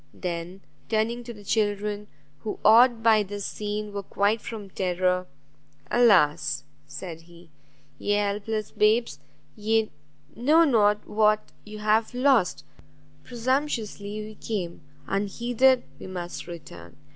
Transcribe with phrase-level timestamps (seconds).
[0.15, 2.07] Then, turning to the children,
[2.39, 5.27] who, awed by this scene, were quiet from terror.
[5.91, 7.49] "Alas!" he said, "ye
[8.15, 9.19] helpless babes,
[9.55, 9.91] ye
[10.35, 12.65] know not what you have lost:
[13.23, 16.97] presumptuously we came; unheeded we must return!